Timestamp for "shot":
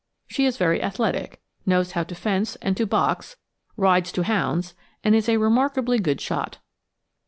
6.19-6.57